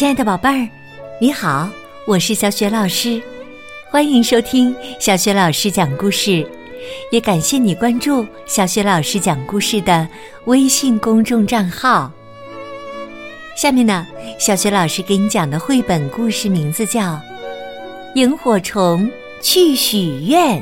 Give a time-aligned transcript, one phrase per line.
[0.00, 0.66] 亲爱的宝贝儿，
[1.20, 1.68] 你好，
[2.06, 3.20] 我是小雪老师，
[3.90, 6.50] 欢迎收听小雪老师讲故事，
[7.12, 10.08] 也感谢你关注小雪老师讲故事的
[10.46, 12.10] 微信公众账号。
[13.54, 14.06] 下面呢，
[14.38, 17.02] 小雪老师给你讲的绘本故事名字叫
[18.14, 19.06] 《萤火虫
[19.42, 20.58] 去许愿》。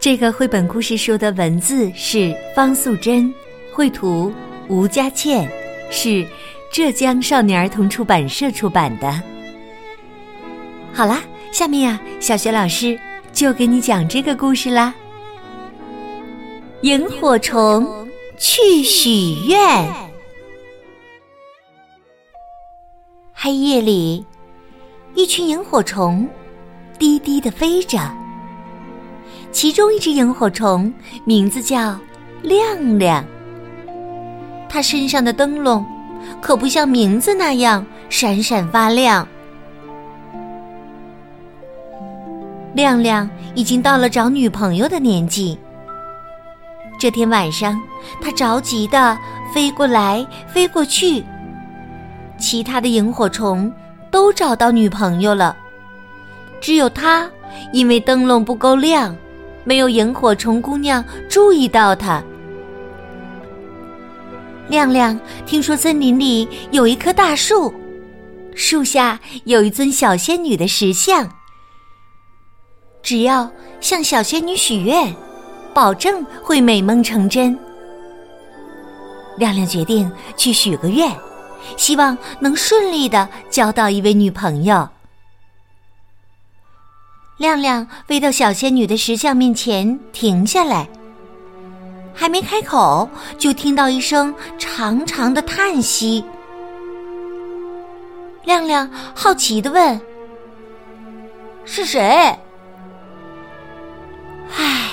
[0.00, 3.30] 这个绘本故事书的文字是方素珍，
[3.70, 4.32] 绘图
[4.66, 5.46] 吴佳倩，
[5.90, 6.26] 是。
[6.70, 9.22] 浙江少年儿童出版社出版的。
[10.92, 11.22] 好啦，
[11.52, 12.98] 下面呀，小学老师
[13.32, 14.94] 就给你讲这个故事啦。
[16.82, 19.92] 萤火虫去许愿。
[23.32, 24.24] 黑夜里，
[25.14, 26.28] 一群萤火虫
[26.98, 27.98] 低低的飞着。
[29.50, 30.92] 其中一只萤火虫
[31.24, 31.98] 名字叫
[32.42, 33.24] 亮亮，
[34.68, 35.84] 它身上的灯笼。
[36.40, 39.26] 可不像名字那样闪闪发亮。
[42.74, 45.58] 亮亮已经到了找女朋友的年纪。
[46.98, 47.80] 这天晚上，
[48.20, 49.16] 他着急的
[49.54, 51.24] 飞过来飞过去。
[52.38, 53.72] 其他的萤火虫
[54.10, 55.56] 都找到女朋友了，
[56.60, 57.28] 只有他
[57.72, 59.16] 因为灯笼不够亮，
[59.64, 62.22] 没有萤火虫姑娘注意到他。
[64.68, 67.72] 亮亮听说森林里有一棵大树，
[68.54, 71.28] 树下有一尊小仙女的石像。
[73.02, 75.14] 只要向小仙女许愿，
[75.72, 77.58] 保证会美梦成真。
[79.38, 81.16] 亮亮决定去许个愿，
[81.76, 84.88] 希望能顺利的交到一位女朋友。
[87.38, 90.88] 亮亮飞到小仙女的石像面前，停下来。
[92.18, 96.24] 还没开口，就听到一声长长的叹息。
[98.42, 100.00] 亮亮好奇的问
[101.64, 102.36] ：“是谁
[104.56, 104.90] ？”“唉，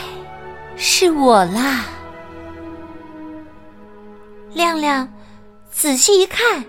[0.78, 1.85] 是我啦。”
[4.53, 5.12] 亮亮
[5.72, 6.64] 仔细一看，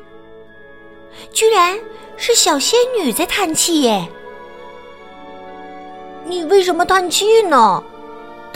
[1.34, 1.78] 居然
[2.16, 4.08] 是小仙女在叹气耶！
[6.24, 7.84] 你为什么叹气呢？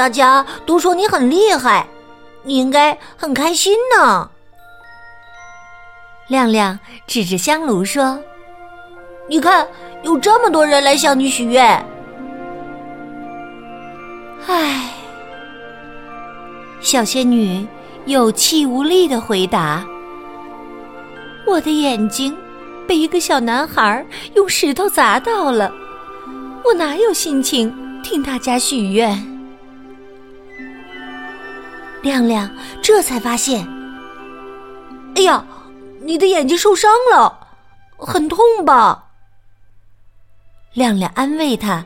[0.01, 1.87] 大家都说你很厉害，
[2.43, 4.31] 你应该很开心呢。
[6.27, 8.19] 亮亮指着香炉说
[9.29, 9.69] ：“你看，
[10.03, 11.85] 有这么多人来向你许愿。”
[14.49, 14.89] 唉，
[16.81, 17.67] 小仙女
[18.07, 19.85] 有气无力的回答
[21.47, 22.35] ：“我的眼睛
[22.89, 24.03] 被一个小男孩
[24.35, 25.71] 用石头砸到了，
[26.65, 29.23] 我哪有心情听大家许愿？”
[32.03, 32.51] 亮亮
[32.83, 33.67] 这才发现，
[35.17, 35.45] 哎呀，
[36.01, 37.49] 你的眼睛受伤了，
[37.99, 39.07] 很痛吧？
[40.73, 41.85] 亮亮安慰他：“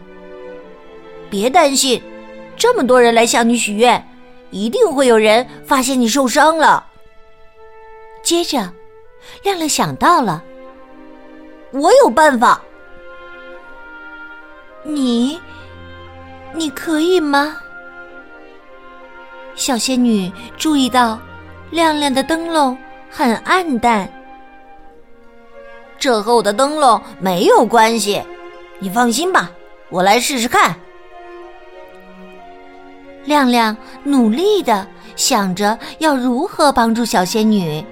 [1.30, 2.00] 别担心，
[2.56, 4.06] 这么多人来向你许愿，
[4.50, 6.86] 一定会有人发现你受伤了。”
[8.22, 8.72] 接着，
[9.42, 10.42] 亮亮想到了，
[11.72, 12.60] 我有办法。
[14.84, 15.40] 你，
[16.54, 17.56] 你可以吗？
[19.56, 21.18] 小仙女注意到，
[21.70, 22.76] 亮亮的灯笼
[23.10, 24.08] 很暗淡。
[25.98, 28.22] 这和我的灯笼没有关系，
[28.78, 29.50] 你放心吧，
[29.90, 30.74] 我来试试看。
[33.24, 37.82] 亮亮努力的想着要如何帮助小仙女，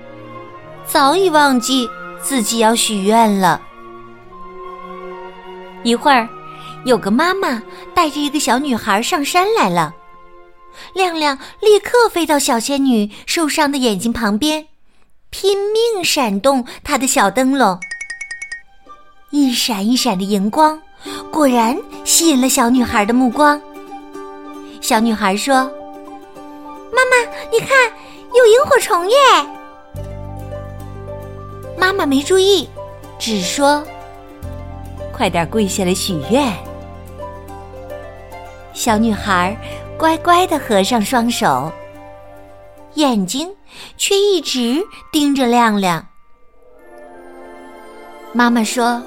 [0.84, 1.88] 早已忘记
[2.20, 3.62] 自己要许愿了。
[5.84, 6.28] 一会儿，
[6.84, 7.62] 有个妈妈
[7.94, 9.94] 带着一个小女孩上山来了。
[10.94, 14.66] 亮亮立刻飞到小仙女受伤的眼睛旁边，
[15.30, 17.78] 拼命闪动他的小灯笼。
[19.30, 20.80] 一闪一闪的荧光，
[21.30, 23.60] 果然吸引了小女孩的目光。
[24.80, 25.64] 小女孩说
[26.92, 27.16] ：“妈妈，
[27.50, 27.70] 你看，
[28.34, 29.16] 有萤火虫耶！”
[31.78, 32.68] 妈妈没注意，
[33.18, 33.82] 只说
[35.16, 36.52] ：“快点跪下来许愿。”
[38.74, 39.56] 小女孩。
[40.02, 41.70] 乖乖的合上双手，
[42.94, 43.54] 眼睛
[43.96, 44.82] 却一直
[45.12, 46.04] 盯着亮亮。
[48.32, 49.00] 妈妈说：“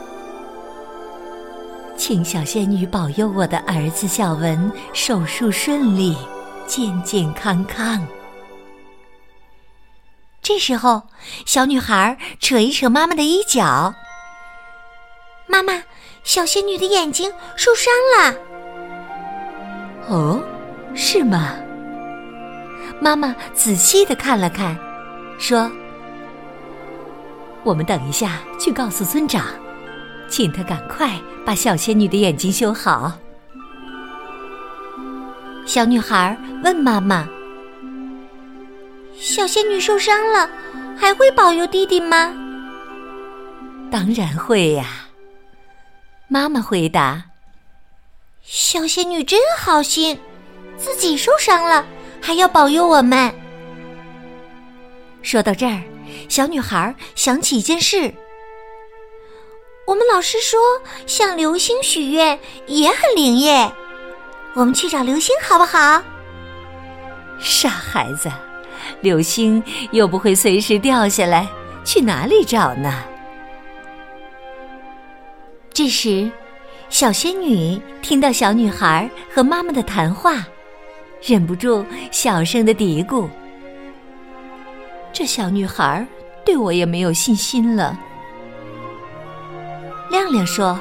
[1.99, 6.15] 请小仙女保佑我的儿子小文手术顺利，
[6.65, 8.07] 健健康康。”
[10.41, 11.01] 这时候，
[11.45, 13.93] 小女孩扯一扯妈妈的衣角
[15.45, 15.83] ：“妈妈，
[16.23, 18.33] 小仙女的眼睛受伤了。”
[20.07, 20.41] 哦。
[21.07, 21.53] 是吗？
[22.99, 24.75] 妈妈仔细的看了看，
[25.37, 25.71] 说
[27.63, 29.45] ：“我们等一下去告诉村长，
[30.27, 31.11] 请他赶快
[31.45, 33.11] 把小仙女的眼睛修好。
[35.67, 37.29] 小女孩问妈妈
[39.13, 40.49] ：“小仙女受伤了，
[40.97, 42.33] 还会保佑弟弟吗
[43.91, 44.87] ？”“当然会呀。”
[46.27, 47.25] 妈妈回答。
[48.41, 50.17] “小仙女真好心，
[50.77, 51.85] 自己受伤了
[52.21, 53.33] 还要保佑我们。”
[55.21, 55.81] 说到这儿，
[56.29, 58.13] 小女孩想起一件事：
[59.87, 60.59] 我们老师说
[61.07, 63.71] 向流星许愿也很灵验。
[64.53, 66.01] 我们去找流星好不好？
[67.39, 68.31] 傻孩子，
[69.01, 69.61] 流星
[69.91, 71.47] 又不会随时掉下来，
[71.83, 73.03] 去哪里找呢？
[75.73, 76.31] 这时，
[76.89, 80.45] 小仙女听到小女孩和妈妈的谈话，
[81.25, 83.27] 忍不住小声的嘀咕
[85.11, 86.05] ：“这小女孩
[86.45, 87.97] 对我也没有信心了。”
[90.11, 90.79] 亮亮说：“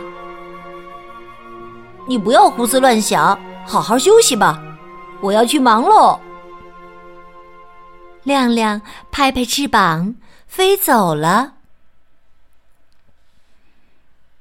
[2.06, 4.62] 你不要胡思乱想。”好好休息吧，
[5.22, 6.20] 我要去忙喽。
[8.22, 11.54] 亮亮拍拍翅膀飞走了。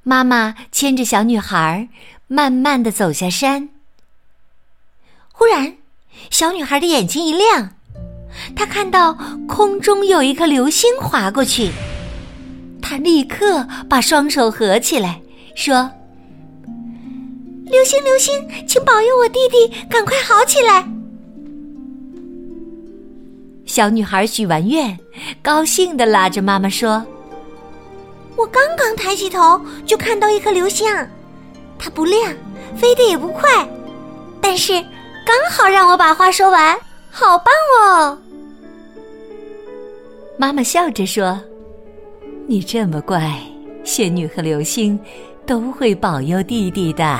[0.01, 1.87] 妈妈牵着小女孩，
[2.27, 3.69] 慢慢的走下山。
[5.31, 5.77] 忽然，
[6.29, 7.69] 小女孩的眼睛一亮，
[8.55, 9.17] 她看到
[9.47, 11.71] 空中有一颗流星划过去，
[12.81, 15.21] 她立刻把双手合起来，
[15.55, 15.89] 说。
[17.65, 18.33] 流星，流星，
[18.67, 20.85] 请保佑我弟弟赶快好起来！
[23.65, 24.99] 小女孩许完愿，
[25.41, 27.03] 高兴的拉着妈妈说
[28.35, 30.85] ：“我刚刚抬起头，就看到一颗流星，
[31.79, 32.31] 它不亮，
[32.77, 33.67] 飞得也不快，
[34.39, 34.83] 但是
[35.25, 36.77] 刚好让我把话说完，
[37.09, 38.17] 好棒哦！”
[40.37, 41.39] 妈妈笑着说
[42.47, 43.39] ：“你这么乖，
[43.83, 44.99] 仙女和流星
[45.45, 47.19] 都会保佑弟弟的。”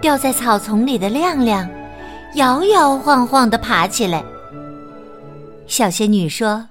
[0.00, 1.68] 掉在草丛里的亮亮，
[2.34, 4.24] 摇摇晃晃的爬起来。
[5.66, 6.68] 小仙女说：“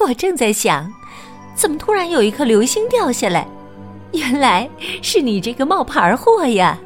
[0.00, 0.92] 我正在想，
[1.54, 3.46] 怎么突然有一颗流星掉下来？
[4.12, 4.68] 原来
[5.02, 6.78] 是你这个冒牌货呀！”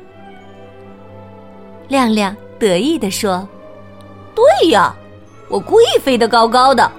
[1.89, 3.47] 亮亮得意地说
[4.35, 4.95] ：“对呀，
[5.49, 6.91] 我故意飞得高高的，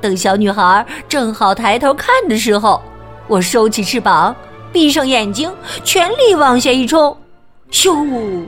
[0.00, 2.80] 等小女孩正好抬头看的时候，
[3.26, 4.34] 我收起翅膀，
[4.72, 5.52] 闭上眼睛，
[5.82, 7.16] 全力往下一冲。”
[7.70, 8.46] 咻！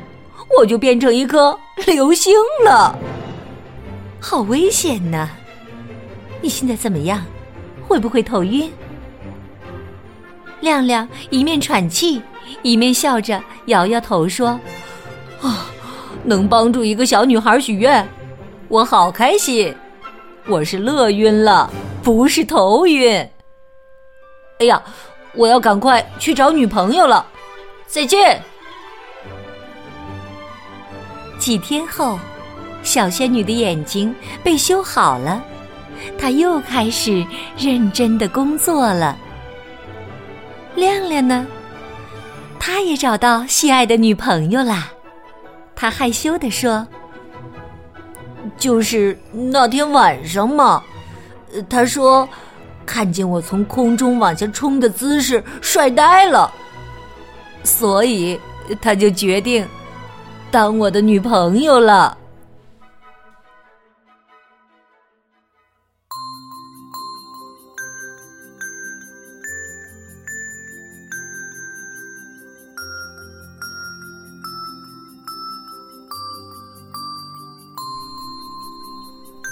[0.59, 2.35] 我就变成一颗流星
[2.65, 2.97] 了，
[4.21, 5.29] 好危险呐！
[6.41, 7.23] 你现在怎么样？
[7.87, 8.71] 会不会头晕？
[10.61, 12.23] 亮亮一面喘气，
[12.63, 14.59] 一面笑着摇摇头说：“，
[16.29, 18.07] 能帮助一个小女孩许愿，
[18.69, 19.75] 我好开心！
[20.47, 21.71] 我是乐晕了，
[22.03, 23.17] 不是头晕。
[24.61, 24.83] 哎呀，
[25.35, 27.25] 我要赶快去找女朋友了，
[27.87, 28.41] 再见。”
[31.41, 32.19] 几天后，
[32.83, 35.43] 小仙女的眼睛被修好了，
[36.19, 37.25] 她又开始
[37.57, 39.17] 认真的工作了。
[40.75, 41.47] 亮亮呢，
[42.61, 44.91] 他也找到心爱的女朋友啦。
[45.81, 46.85] 他害羞地说
[48.59, 50.83] ：“就是那天晚上嘛，
[51.71, 52.29] 他说
[52.85, 56.53] 看见我从空中往下冲的姿势帅呆了，
[57.63, 58.41] 所以
[58.83, 59.65] 他就决定。”
[60.51, 62.19] 当我的女朋友了，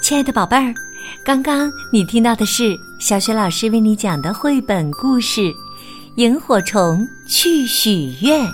[0.06, 0.72] 亲爱的宝贝儿，
[1.24, 5.40] 刚刚你听到的是小雪老师为你讲的绘本故事
[6.14, 8.46] 《萤火虫去许愿》。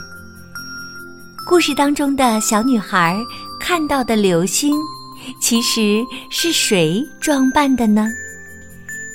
[1.46, 3.20] 故事当中的小女孩
[3.60, 4.74] 看到的流星，
[5.42, 8.08] 其实是谁装扮的呢？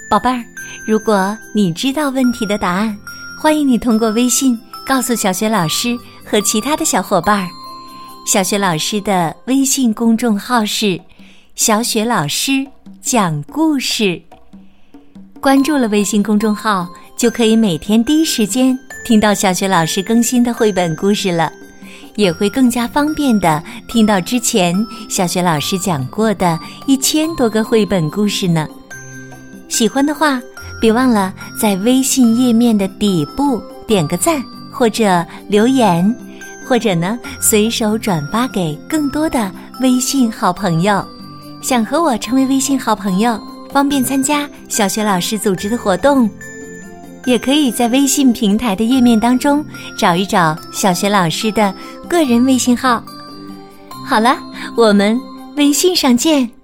[0.08, 0.46] 宝贝儿，
[0.86, 2.96] 如果你知道问题的答案，
[3.42, 7.48] 欢迎你通过微信告诉小学老师和其他的小伙伴儿。
[8.28, 11.02] 小学老师的微信公众号是
[11.58, 12.66] “小雪老师
[13.02, 14.22] 讲故事”，
[15.42, 16.88] 关注了微信公众号，
[17.18, 21.52] 就可以每天第一时间听到小学老师更新的绘本故事了。
[22.16, 24.76] 也会更加方便的听到之前
[25.10, 28.68] 小学老师讲过的一千多个绘本故事呢。
[29.68, 30.40] 喜欢的话，
[30.80, 36.16] 别忘了在微信页面的底部点个赞，或者留言，
[36.68, 41.04] 或者呢随手转发给更多的微信好朋友。
[41.62, 43.40] 想和我成为微信好朋友？
[43.72, 46.30] 方便参加小学老师组织的活动。
[47.26, 49.64] 也可以在微信平台的页面当中
[50.00, 51.74] 找一找小学老师的
[52.08, 53.04] 个人微信号。
[54.06, 54.38] 好了，
[54.78, 55.20] 我们
[55.58, 56.57] 微信上见。